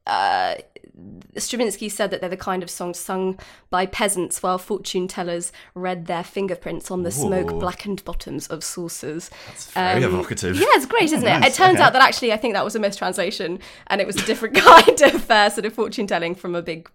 [0.07, 0.55] uh,
[1.37, 3.39] Stravinsky said that they're the kind of songs sung
[3.69, 9.29] by peasants while fortune tellers read their fingerprints on the smoke blackened bottoms of saucers.
[9.51, 10.55] It's very Um, evocative.
[10.57, 11.39] Yeah, it's great, isn't it?
[11.39, 11.83] nice, It turns okay.
[11.83, 15.01] out that actually I think that was a mistranslation and it was a different kind
[15.01, 16.89] of uh, sort of fortune telling from a big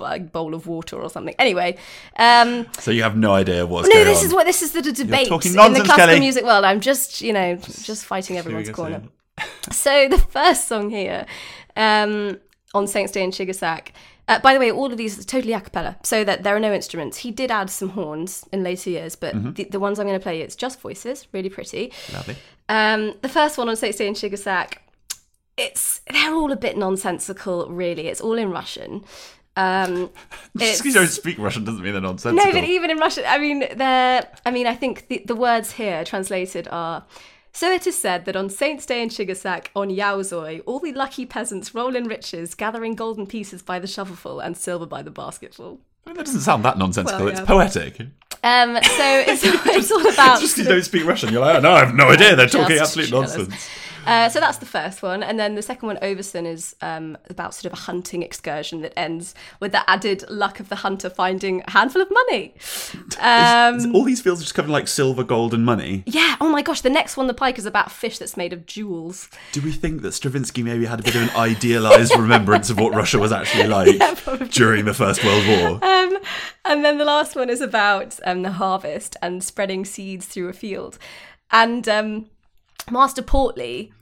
[0.00, 1.34] like, bowl of water or something.
[1.38, 1.76] Anyway,
[2.16, 4.26] um, So you have no idea what's no, going this on.
[4.26, 6.20] is what this is the debate in the classical Kelly.
[6.20, 6.64] music world.
[6.64, 9.02] I'm just, you know, just fighting everyone's corner.
[9.72, 11.24] So the first song here,
[11.74, 12.38] um,
[12.74, 13.88] on Saints Day in Chigasak.
[14.28, 16.60] Uh, by the way, all of these are totally a cappella, so that there are
[16.60, 17.18] no instruments.
[17.18, 20.22] He did add some horns in later years, but the, the ones I'm going to
[20.22, 21.92] play, it's just voices, really pretty.
[22.12, 22.36] Lovely.
[22.68, 24.74] Um, the first one on Saints Day in Chigasak,
[25.56, 28.06] it's they're all a bit nonsensical, really.
[28.06, 29.04] It's all in Russian.
[29.60, 30.10] Um,
[30.56, 32.44] Just because you don't speak Russian doesn't mean they're nonsensical.
[32.44, 34.26] no, but even in Russian, I mean, they're.
[34.46, 37.04] I mean, I think the, the words here translated are.
[37.52, 41.26] So it is said that on Saints' Day in Chigasak, on Yaozoi, all the lucky
[41.26, 45.80] peasants roll in riches, gathering golden pieces by the shovelful and silver by the basketful.
[46.06, 47.24] I mean, that doesn't sound that nonsensical.
[47.24, 48.00] Well, It's poetic.
[48.44, 50.40] Um, so it's, it's all about.
[50.40, 52.36] Just because you don't speak Russian, you're like, oh, no, I have no idea.
[52.36, 53.36] They're talking absolute jealous.
[53.36, 53.68] nonsense.
[54.06, 57.54] Uh, so that's the first one, and then the second one, Overson, is um, about
[57.54, 61.62] sort of a hunting excursion that ends with the added luck of the hunter finding
[61.66, 62.54] a handful of money.
[63.20, 66.02] Um, Is all these fields are just covered like silver, gold, and money?
[66.06, 66.36] yeah.
[66.40, 66.80] Oh my gosh.
[66.80, 69.28] The next one, the pike, is about fish that's made of jewels.
[69.52, 72.94] Do we think that Stravinsky maybe had a bit of an idealized remembrance of what
[72.94, 75.68] Russia was actually like during the First World War?
[75.84, 76.18] Um,
[76.64, 80.52] and then the last one is about um, the harvest and spreading seeds through a
[80.52, 80.98] field.
[81.50, 82.26] And um,
[82.90, 83.92] Master Portly,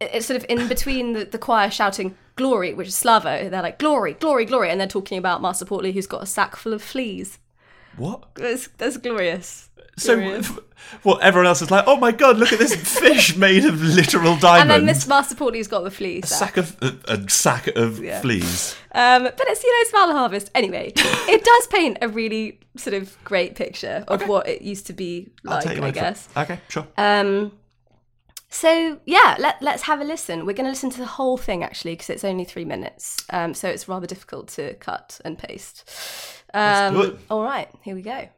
[0.00, 3.48] it- it's sort of in between the, the choir shouting glory, which is Slava.
[3.50, 6.56] They're like glory, glory, glory, and they're talking about Master Portly who's got a sack
[6.56, 7.38] full of fleas.
[7.96, 8.34] What?
[8.34, 9.64] That's, that's glorious.
[9.96, 10.52] So, Glorious.
[11.02, 14.36] well, everyone else is like, oh my god, look at this fish made of literal
[14.36, 16.22] diamonds." and then this Master Portly's got the fleas.
[16.22, 16.56] a sack.
[16.56, 18.20] of a, a sack of Yeah.
[18.20, 18.76] fleas.
[18.92, 20.92] Um, but it's you know it's Harvest anyway.
[20.96, 25.30] it does paint a really sort of great picture of what it used to be
[25.42, 25.66] like.
[25.66, 26.28] I word for guess.
[26.36, 26.86] Okay, sure.
[26.96, 27.50] Um,
[28.48, 30.46] so yeah, let, let's have a listen.
[30.46, 33.16] We're going to listen to the whole thing actually because it's only three minutes.
[33.30, 35.88] Um, so it's rather difficult to cut and paste.
[36.54, 37.18] Um.
[37.30, 38.28] All right, here we go.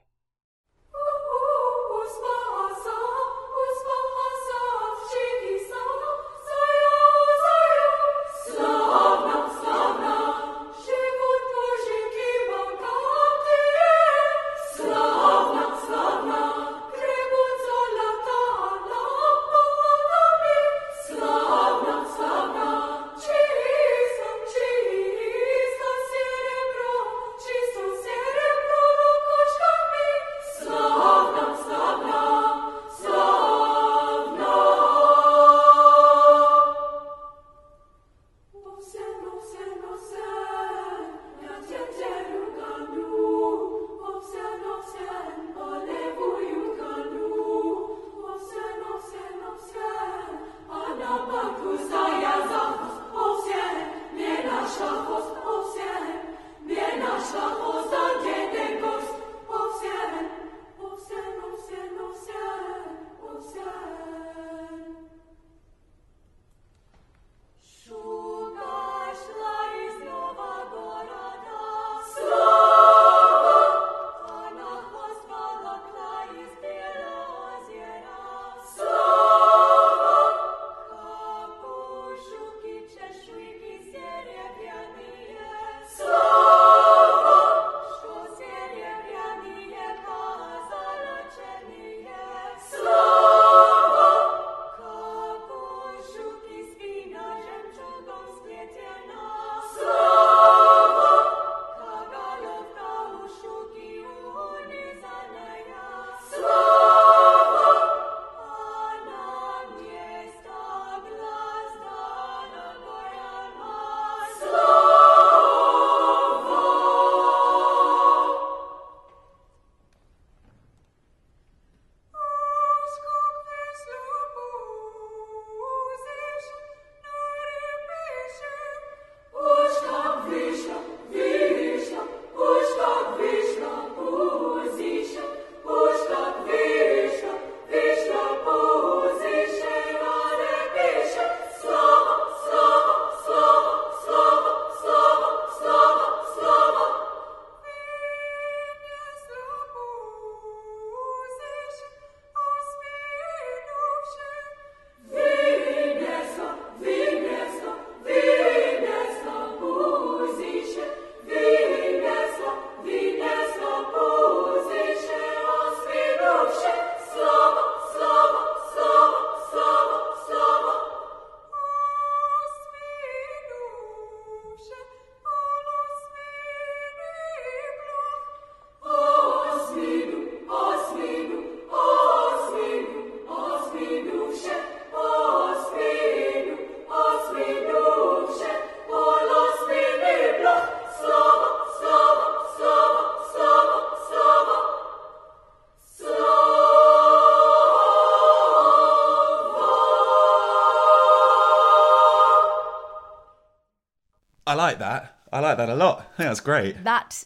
[205.41, 206.01] I like that a lot.
[206.15, 206.85] I think that's great.
[206.85, 207.25] That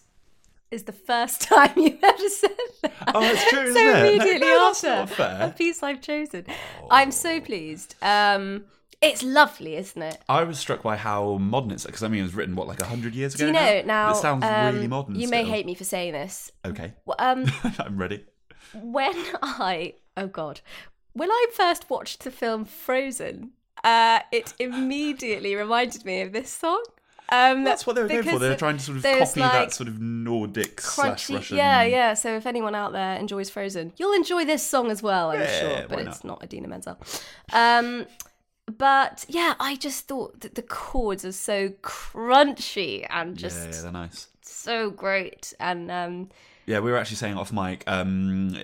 [0.71, 2.51] is the first time you've ever said
[2.83, 2.93] that.
[3.13, 4.15] Oh, it's true, so it?
[4.15, 6.47] Immediately no, after a piece I've chosen.
[6.91, 7.97] I'm so pleased.
[8.03, 8.67] Um,
[9.01, 10.19] it's lovely, isn't it?
[10.29, 12.81] I was struck by how modern it's because I mean it was written what like
[12.81, 13.43] hundred years ago.
[13.43, 14.13] Do you know now?
[14.13, 15.17] It sounds um, really modern.
[15.17, 16.53] You may hate me for saying this.
[16.65, 17.47] Okay, Well, Um,
[17.81, 18.25] I'm ready.
[18.75, 20.61] when I oh god,
[21.15, 23.51] when I first watched the film Frozen,
[23.83, 26.83] uh, it immediately reminded me of this song.
[27.31, 28.39] Um, That's what they were going for.
[28.39, 31.35] They were trying to sort of copy like, that sort of Nordic slash crunchy.
[31.37, 31.57] Russian.
[31.57, 32.15] Yeah, yeah.
[32.15, 35.61] So if anyone out there enjoys Frozen, you'll enjoy this song as well, I'm Yeah,
[35.61, 35.87] sure.
[35.89, 36.99] But it's not Idina Menzel.
[37.53, 38.07] Um,
[38.67, 43.83] but yeah, I just thought that the chords are so crunchy and Yeah, just yeah,
[43.83, 44.29] they're nice.
[44.43, 45.53] so great.
[45.59, 46.29] And um,
[46.67, 47.85] Yeah, we were actually saying off mic.
[47.87, 48.57] Um,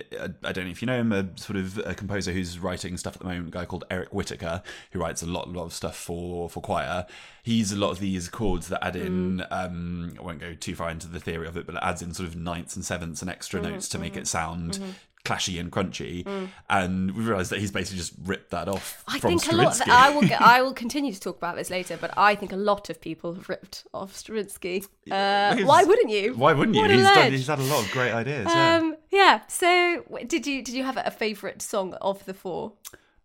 [0.43, 3.15] I don't know if you know him, a sort of a composer who's writing stuff
[3.15, 3.49] at the moment.
[3.49, 7.05] A guy called Eric Whitacre, who writes a lot, lot of stuff for for choir.
[7.43, 9.43] He's a lot of these chords that add in.
[9.51, 12.13] Um, I won't go too far into the theory of it, but it adds in
[12.13, 14.79] sort of ninths and sevenths and extra notes to make it sound.
[15.23, 19.29] Clashy and crunchy, and we realised that he's basically just ripped that off I from
[19.39, 19.67] think a lot.
[19.67, 19.91] Of, Stravinsky.
[19.91, 20.21] I will.
[20.27, 22.99] Get, I will continue to talk about this later, but I think a lot of
[22.99, 24.83] people have ripped off Stravinsky.
[25.09, 26.33] Uh, why wouldn't you?
[26.33, 26.83] Why wouldn't you?
[26.85, 27.31] He's done.
[27.31, 28.47] He's had a lot of great ideas.
[28.49, 28.77] yeah.
[28.77, 29.41] Um, yeah.
[29.47, 32.73] So, did you did you have a favourite song of the four?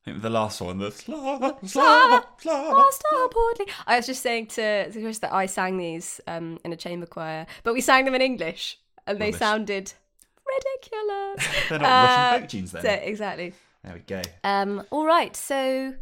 [0.06, 2.84] I think the last one, the Slava, Slava, Slava, Slava.
[2.92, 3.66] Star Portly.
[3.88, 7.06] I was just saying to, to Chris that I sang these um, in a chamber
[7.06, 8.78] choir, but we sang them in English,
[9.08, 9.94] and they sounded
[10.46, 11.46] ridiculous.
[11.68, 12.82] They're not Uh, Russian folk tunes then.
[12.82, 13.52] So, exactly.
[13.84, 14.22] There we go.
[14.44, 15.34] Um, all right.
[15.36, 15.94] So,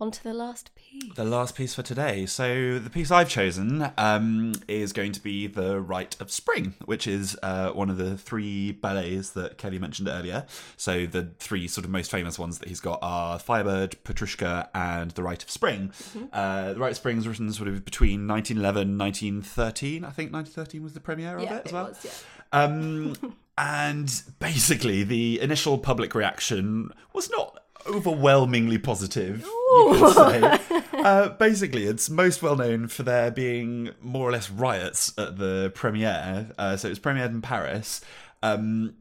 [0.00, 1.14] on to the last piece.
[1.14, 2.24] The last piece for today.
[2.24, 7.06] So the piece I've chosen um, is going to be the Rite of Spring, which
[7.06, 10.46] is uh, one of the three ballets that Kelly mentioned earlier.
[10.78, 15.10] So the three sort of most famous ones that he's got are Firebird, Petrushka, and
[15.10, 15.92] The Rite of Spring.
[16.32, 20.04] Uh, the Rite of Spring was written sort of between 1911 1913.
[20.04, 21.88] I think 1913 was the premiere of Yeah, it as it well.
[21.88, 22.10] was, yeah.
[22.58, 29.40] Um, and basically, the initial public reaction was not overwhelmingly positive.
[29.42, 30.58] You could say.
[31.00, 35.72] Uh, basically, it's most well known for there being more or less riots at the
[35.74, 36.50] premiere.
[36.58, 38.02] Uh, so it was premiered in Paris.
[38.42, 38.96] Um,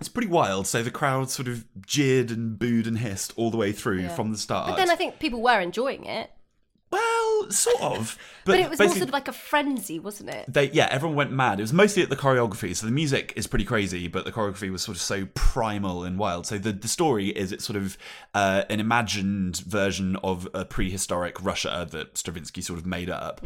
[0.00, 0.66] it's pretty wild.
[0.66, 4.08] So the crowd sort of jeered and booed and hissed all the way through Yeah.
[4.16, 4.66] from the start.
[4.68, 6.32] But then I think people were enjoying it.
[6.94, 8.18] Well, sort of.
[8.44, 10.44] But, But, it was more sort of like a frenzy, wasn't it?
[10.48, 13.46] they yeah everyone went mad it was mostly at the choreography so the music is
[13.46, 16.88] pretty crazy but the choreography was sort of so primal and wild so the, the
[16.88, 17.96] story is it's sort of
[18.34, 23.40] uh, an imagined version of a prehistoric russia that stravinsky sort of made up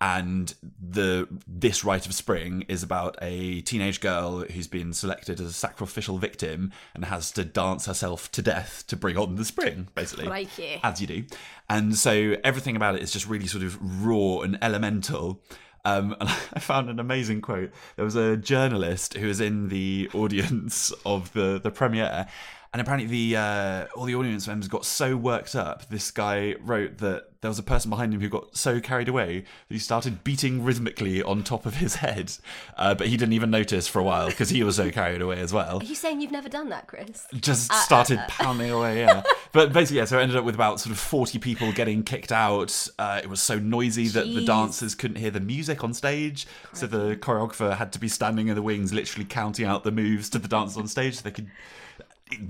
[0.00, 5.46] and the this rite of spring is about a teenage girl who's been selected as
[5.46, 9.88] a sacrificial victim and has to dance herself to death to bring on the spring
[9.94, 10.80] basically Crikey.
[10.82, 11.24] as you do.
[11.68, 15.42] And so everything about it is just really sort of raw and elemental.
[15.84, 17.70] Um, and I found an amazing quote.
[17.96, 22.26] There was a journalist who was in the audience of the, the premiere,
[22.72, 25.88] and apparently the uh, all the audience members got so worked up.
[25.88, 29.40] This guy wrote that there was a person behind him who got so carried away
[29.40, 32.32] that he started beating rhythmically on top of his head,
[32.76, 35.40] uh, but he didn't even notice for a while because he was so carried away
[35.40, 37.26] as well Are you saying you've never done that, Chris?
[37.40, 39.00] just started pounding away.
[39.00, 40.04] Yeah, but basically, yeah.
[40.04, 42.88] So it ended up with about sort of forty people getting kicked out.
[43.00, 46.86] Uh, it was so noisy that the dancers couldn't hear the music on stage, so
[46.86, 50.38] the choreographer had to be standing in the wings, literally counting out the moves to
[50.38, 51.50] the dancers on stage, so they could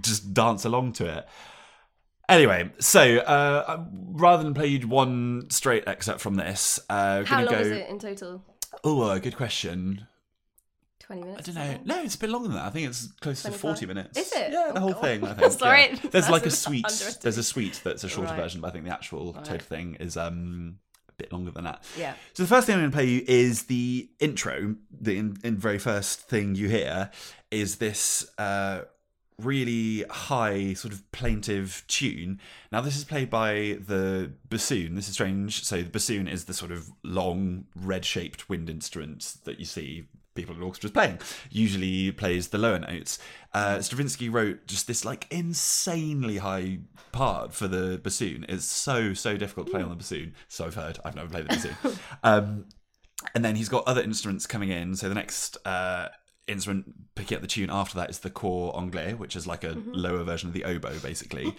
[0.00, 1.26] just dance along to it.
[2.28, 7.52] Anyway, so uh, rather than play you one straight excerpt from this, uh, How long
[7.54, 7.58] go.
[7.58, 8.44] was it in total?
[8.84, 10.06] Oh, uh, good question.
[11.00, 11.48] 20 minutes?
[11.48, 11.54] I don't
[11.86, 11.96] know.
[11.96, 12.66] No, it's a bit longer than that.
[12.66, 14.16] I think it's close to forty minutes.
[14.16, 14.52] Is it?
[14.52, 15.00] Yeah, the Oh, whole God.
[15.02, 15.24] thing.
[15.24, 15.52] I think.
[15.52, 15.96] Sorry, yeah.
[16.12, 17.18] There's like a suite.
[17.20, 18.42] There's a suite that's a shorter Right.
[18.42, 21.82] version, but I think the actual total thing is um a bit longer than that.
[21.98, 22.14] Yeah.
[22.34, 24.76] So the first thing I'm going to play you is the intro.
[25.00, 27.10] The in, in very first thing you hear
[27.50, 28.82] is this uh,
[29.44, 32.40] really high, sort of plaintive tune.
[32.72, 34.94] Now this is played by the bassoon.
[34.94, 35.64] This is strange.
[35.64, 40.54] So the bassoon is the sort of long, red-shaped wind instrument that you see people
[40.54, 41.18] in orchestras playing.
[41.50, 43.18] Usually plays the lower notes.
[43.52, 46.80] Uh, Stravinsky wrote just this like insanely high
[47.12, 48.46] part for the bassoon.
[48.48, 50.34] It's so so difficult to play on the bassoon.
[50.48, 50.98] So I've heard.
[51.04, 51.76] I've never played the bassoon.
[52.22, 52.66] um,
[53.34, 54.96] and then he's got other instruments coming in.
[54.96, 56.08] So the next uh,
[56.50, 59.76] instrument picking up the tune after that is the cor anglais, which is like a
[59.86, 61.54] lower version of the oboe, basically,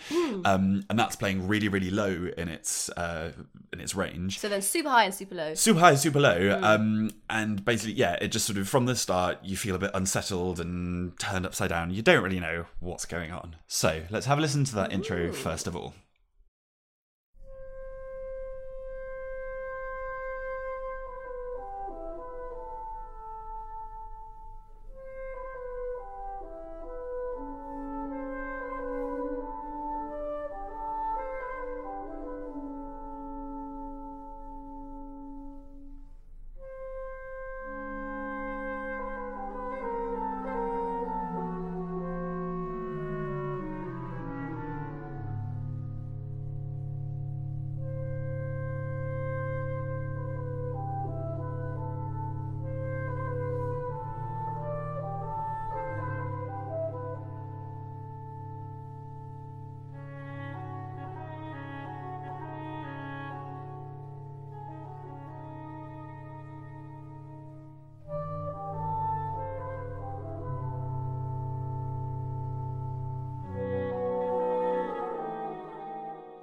[0.45, 3.31] um, and that's playing really, really low in its uh,
[3.71, 4.39] in its range.
[4.39, 5.53] So then super high and super low.
[5.53, 8.95] Super high, and super low, um, and basically, yeah, it just sort of from the
[8.95, 11.91] start you feel a bit unsettled and turned upside down.
[11.91, 13.55] You don't really know what's going on.
[13.67, 15.93] So let's have a listen to that intro first of all.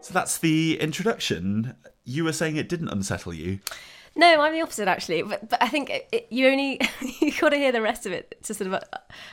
[0.09, 1.75] So that's the introduction.
[2.05, 3.59] You were saying it didn't unsettle you.
[4.17, 5.21] No, I'm the opposite actually.
[5.21, 6.81] But, but I think it, it, you only
[7.21, 8.81] you got to hear the rest of it to sort of uh,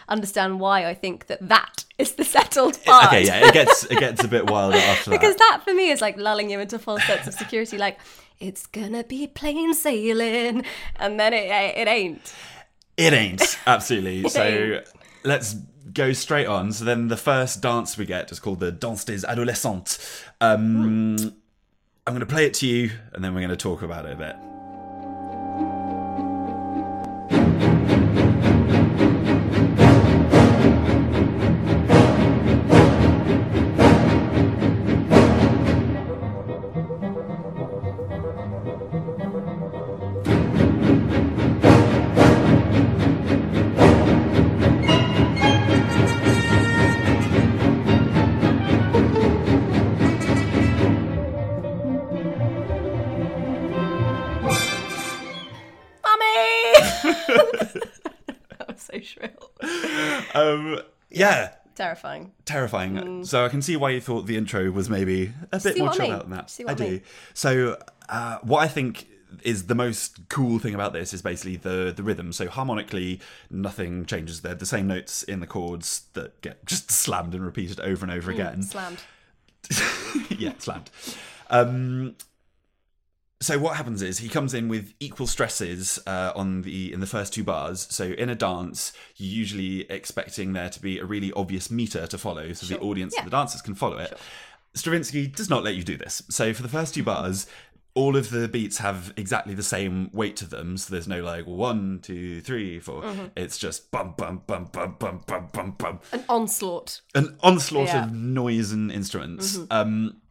[0.10, 3.06] understand why I think that that is the settled part.
[3.06, 5.22] Okay, yeah, it gets it gets a bit wilder after that.
[5.22, 7.78] because that for me is like lulling you into false sense of security.
[7.78, 7.98] Like
[8.42, 10.66] it's gonna be plain sailing,
[10.98, 11.46] and then it
[11.78, 12.34] it ain't.
[12.98, 14.28] It ain't absolutely.
[14.30, 14.84] so ain't.
[15.24, 15.56] let's
[15.96, 16.72] go straight on.
[16.72, 20.24] So then the first dance we get is called the Danse des Adolescentes.
[20.40, 21.18] Um,
[22.08, 24.12] I'm going to play it to you, and then we're going to talk about it
[24.12, 24.55] a bit.
[60.36, 60.80] Um,
[61.10, 62.32] yeah, Terrifying.
[62.46, 63.26] terrifying.
[63.26, 65.88] So I can see why you thought the intro was maybe a bit See more
[65.90, 66.16] what I chilled mean?
[66.18, 66.50] out than that.
[66.50, 66.92] See I what I do.
[66.92, 67.02] mean?
[67.34, 69.08] So uh, what I think
[69.44, 72.32] is the most cool thing about this is basically the the rhythm.
[72.32, 73.20] So harmonically,
[73.50, 74.42] nothing changes.
[74.42, 78.12] They're the same notes in the chords that get just slammed and repeated over and
[78.14, 78.64] over again.
[78.64, 79.00] Slammed.
[80.30, 80.90] yeah, slammed.
[81.50, 82.16] Um,
[83.42, 87.08] so what happens is he comes in with equal stresses uh, on the in the
[87.08, 87.88] first two bars.
[87.90, 92.18] So in a dance, you're usually expecting there to be a really obvious meter to
[92.18, 92.78] follow, so sure.
[92.78, 93.22] the audience yeah.
[93.22, 94.10] and the dancers can follow it.
[94.10, 94.18] Sure.
[94.74, 96.22] Stravinsky does not let you do this.
[96.30, 97.48] So for the first two bars,
[97.94, 100.78] all of the beats have exactly the same weight to them.
[100.78, 103.02] So there's no like one, two, three, four.
[103.02, 103.26] Mm-hmm.
[103.38, 106.00] It's just bum, bum, bum, bum, bum, bum, bum, bum.
[106.12, 107.02] An onslaught.
[107.16, 108.06] An onslaught yeah.
[108.06, 109.58] of noise and instruments.
[109.58, 109.72] Mm-hmm.
[109.72, 110.22] Um,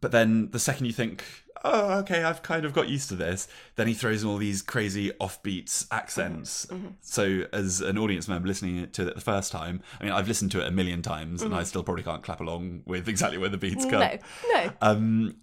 [0.00, 1.24] but then the second you think,
[1.64, 4.62] oh, okay, I've kind of got used to this, then he throws in all these
[4.62, 6.66] crazy offbeats accents.
[7.00, 10.50] So as an audience member listening to it the first time, I mean, I've listened
[10.52, 13.48] to it a million times, and I still probably can't clap along with exactly where
[13.48, 14.18] the beats go No,
[14.52, 14.72] no.
[14.80, 15.36] um,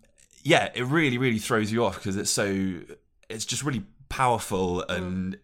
[0.43, 2.79] yeah, it really, really throws you off because it's so,
[3.29, 5.37] it's just really powerful and,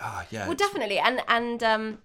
[0.00, 0.46] ah, yeah.
[0.46, 1.98] Well, definitely, and and um,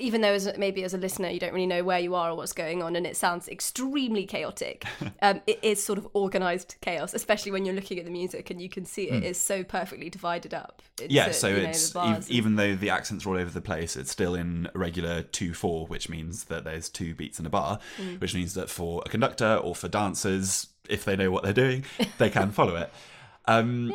[0.00, 2.36] even though as maybe as a listener you don't really know where you are or
[2.36, 4.84] what's going on, and it sounds extremely chaotic,
[5.22, 8.62] um, it is sort of organized chaos, especially when you're looking at the music and
[8.62, 10.82] you can see it is so perfectly divided up.
[11.00, 11.12] It's.
[11.12, 13.60] Yeah, uh, so you know, it's and- even though the accents are all over the
[13.60, 17.50] place, it's still in regular two four, which means that there's two beats in a
[17.50, 18.20] bar, Mm.
[18.20, 21.84] which means that for a conductor or for dancers, if they know what they're doing,
[22.18, 22.92] they can follow it.
[23.50, 23.94] Um,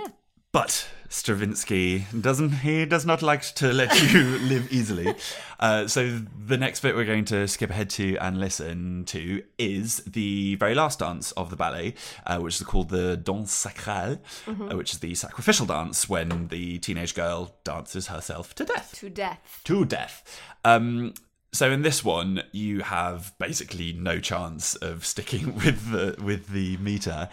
[0.53, 2.49] But Stravinsky doesn't.
[2.51, 5.15] He does not like to let you live easily.
[5.59, 9.97] Uh, so the next bit we're going to skip ahead to and listen to is
[10.05, 11.95] the very last dance of the ballet,
[12.27, 16.77] uh, which is called the danse sacrale, uh, which is the sacrificial dance when the
[16.79, 19.61] teenage girl dances herself to death to death.
[19.63, 20.39] to death.
[20.63, 21.15] Um,
[21.51, 26.77] so in this one, you have basically no chance of sticking with the with the
[26.77, 27.29] meter.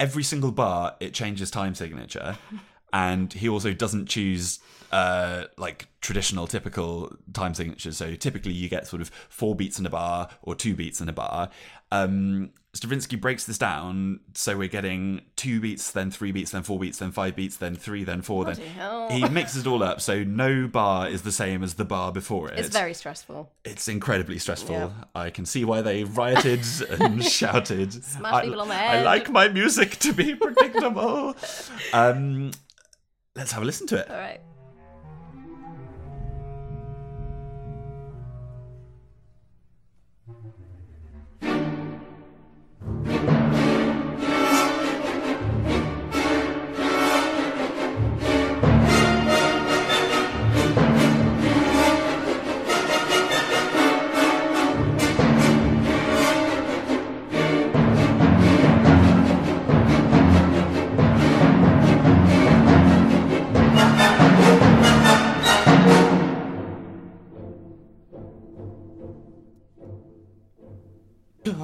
[0.00, 2.36] Every single bar, it changes time signature,
[2.92, 4.58] and he also doesn't choose
[4.90, 7.96] uh, like traditional, typical time signatures.
[7.96, 11.08] So typically, you get sort of four beats in a bar or two beats in
[11.08, 11.50] a bar.
[11.92, 16.78] Um, Stravinsky breaks this down, so we're getting two beats, then three beats, then four
[16.78, 19.10] beats, then five beats, then three, then four, then hell.
[19.10, 20.00] he mixes it all up.
[20.00, 22.60] So no bar is the same as the bar before it.
[22.60, 23.50] It's very stressful.
[23.64, 24.76] It's incredibly stressful.
[24.76, 24.90] Yeah.
[25.16, 26.60] I can see why they rioted
[27.00, 27.92] and shouted.
[28.04, 29.00] Smash I, people on the head.
[29.00, 31.34] I like my music to be predictable.
[31.92, 32.52] um,
[33.34, 34.08] let's have a listen to it.
[34.08, 34.40] All right.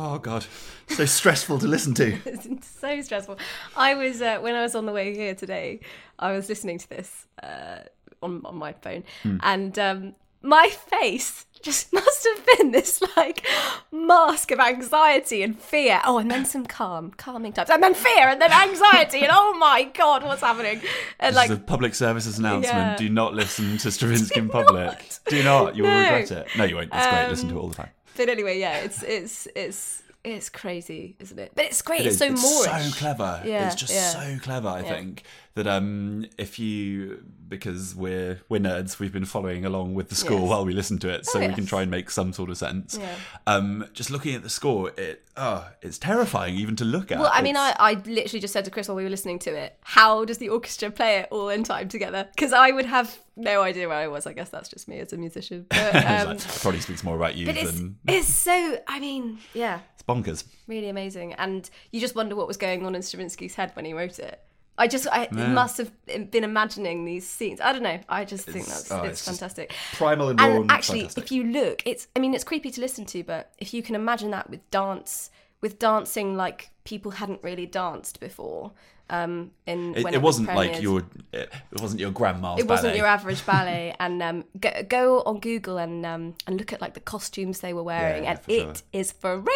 [0.08, 0.46] Oh god,
[0.88, 2.06] so stressful to listen to.
[2.26, 3.38] It's so stressful.
[3.76, 5.80] I was uh, when I was on the way here today.
[6.18, 7.78] I was listening to this uh,
[8.22, 9.38] on on my phone, Hmm.
[9.42, 13.44] and um, my face just must have been this like
[13.90, 16.00] mask of anxiety and fear.
[16.04, 19.54] Oh, and then some calm, calming times, and then fear, and then anxiety, and oh
[19.58, 20.80] my god, what's happening?
[21.18, 22.76] And This like, is a public services announcement.
[22.92, 22.96] Yeah.
[22.96, 24.86] Do not listen to Stravinsky in public.
[24.86, 25.18] not.
[25.28, 25.74] Do not.
[25.76, 25.98] You'll No.
[26.00, 26.46] regret it.
[26.56, 26.90] No, you won't.
[26.92, 27.28] It's great.
[27.28, 27.90] Listen to Um, it all the time.
[28.16, 31.52] But anyway, yeah, it's it's it's it's crazy, isn't it?
[31.54, 32.00] But it's great.
[32.00, 32.90] It it's so it's moreish.
[32.90, 33.42] so clever.
[33.44, 34.10] Yeah, it's just yeah.
[34.10, 34.68] so clever.
[34.68, 35.22] I think
[35.56, 40.38] that um, if you because we're we're nerds, we've been following along with the score
[40.40, 40.48] Yes.
[40.48, 42.58] while we listen to it, so Oh, we can try and make some sort of
[42.58, 42.98] sense.
[43.00, 43.14] Yeah.
[43.46, 47.18] Um, just looking at the score, it oh, it's terrifying even to look at.
[47.18, 49.54] Well, I mean, I, I literally just said to Chris while we were listening to
[49.54, 52.28] it, how does the orchestra play it all in time together?
[52.34, 54.26] Because I would have no idea where I was.
[54.26, 55.66] I guess that's just me as a musician.
[55.76, 59.38] But, um, it probably speaks more about you but it's, than it's so, I mean,
[59.54, 60.44] yeah, it's bonkers.
[60.66, 61.32] really amazing.
[61.34, 64.40] And you just wonder what was going on in Stravinsky's head when he wrote it.
[64.78, 67.60] I just, I must have been imagining these scenes.
[67.60, 67.98] I don't know.
[68.08, 69.72] I just think It's- that's oh, it's, it's fantastic.
[69.94, 71.24] Primal and and actually, fantastic.
[71.24, 73.94] if you look, it's, I mean, it's creepy to listen to, but if you can
[73.94, 75.30] imagine that with dance,
[75.62, 78.72] with dancing like people hadn't really danced before,
[79.08, 80.98] um, in It, when it was wasn't like your
[81.32, 82.96] it, it wasn't your grandma's It wasn't ballet.
[82.98, 86.94] your average ballet, and um, go, go on Google and um, and look at like
[86.94, 88.72] the costumes they were wearing, Yeah, and it sure.
[88.92, 89.46] is freaky.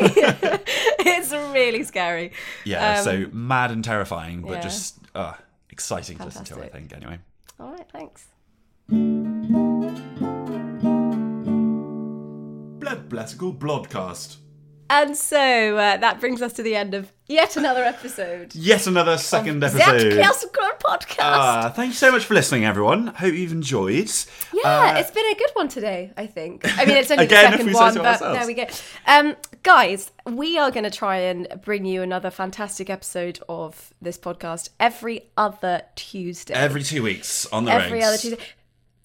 [1.06, 2.32] it's really scary.
[2.64, 4.60] yeah, Um, so mad and terrifying, but yeah.
[4.60, 5.34] just uh,
[5.70, 6.62] exciting to listen to.
[6.62, 7.18] I think anyway.
[7.60, 8.26] All right, thanks.
[12.80, 14.36] Blood Blessical Bloodcast.
[14.90, 18.54] And so uh, that brings us to the end of yet another episode.
[18.54, 20.12] Yet another second episode.
[20.12, 21.16] classical podcast.
[21.20, 23.06] Ah, thank you so much for listening, everyone.
[23.08, 24.10] Hope you've enjoyed.
[24.52, 26.62] Yeah, Uh, it's been a good one today, I think.
[26.78, 28.38] I mean, it's only Again, the second one, so but ourselves.
[28.38, 28.66] there we go.
[29.06, 34.18] Um, guys, we are going to try and bring you another fantastic episode of this
[34.18, 36.54] podcast every other Tuesday.
[36.54, 38.38] every two weeks on the Every other Tuesday.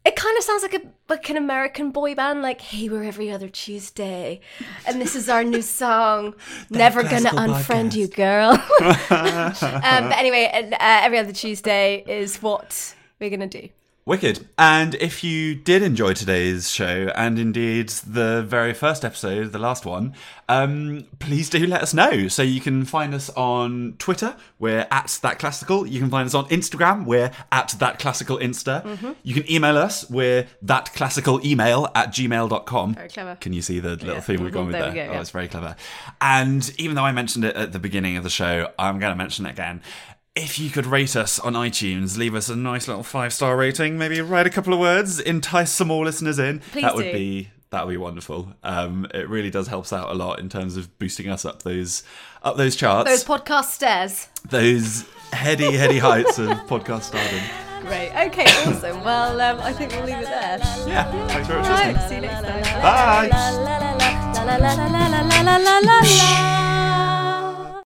[0.06, 3.30] It kind of sounds like a like an American boy band, like "Hey, we're every
[3.32, 4.40] other Tuesday,
[4.88, 6.36] and this is our new song.
[6.70, 7.96] Never gonna unfriend podcast.
[7.96, 13.70] you, girl." um, but anyway, and, uh, every other Tuesday is what we're gonna do.
[14.06, 14.48] Wicked.
[14.58, 19.86] And if you did enjoy today's show, and indeed the very first episode, the last
[19.86, 20.16] one,
[20.48, 22.28] um, please do let us know.
[22.28, 25.86] So you can find us on Twitter, we're at That Classical.
[25.86, 28.84] You can find us on Instagram, we're at That Classical Insta.
[28.84, 29.12] Mm-hmm.
[29.22, 32.96] You can email us, we're That Classical Email at gmail.com.
[32.96, 33.36] Very clever.
[33.36, 34.20] Can you see the little Yeah.
[34.22, 34.68] theme we've gone Mhm.
[34.68, 35.06] with There there?
[35.06, 35.22] go, Oh, yeah.
[35.22, 35.76] it's very clever.
[36.20, 39.18] And even though I mentioned it at the beginning of the show, I'm going to
[39.18, 39.82] mention it again.
[40.40, 43.98] If you could rate us on iTunes, leave us a nice little five star rating,
[43.98, 46.60] maybe write a couple of words, entice some more listeners in.
[46.72, 48.54] Please that would be that would be wonderful.
[48.64, 51.64] Um, it really does help us out a lot in terms of boosting us up
[51.64, 52.04] those
[52.42, 54.28] up those charts, Those podcast stairs.
[54.50, 57.40] Those heady heady heights of podcast stardom.
[57.82, 58.12] Great.
[58.28, 59.04] Okay, awesome.
[59.04, 60.58] Well, um, I think we'll leave it there.
[60.88, 62.10] Yeah, thanks very much for Right, listening.
[62.10, 62.82] see you next time.
[66.02, 66.69] Bye.